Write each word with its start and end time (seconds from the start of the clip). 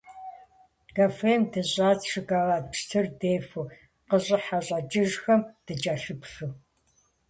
Кафем 0.95 1.41
дыщӀэст, 1.51 2.03
шоколад 2.11 2.65
пщтыр 2.71 3.05
дефэу, 3.19 3.65
къыщӏыхьэ-щӏэкӏыжхэм 4.09 5.41
дакӀэлъыплъу. 5.65 6.51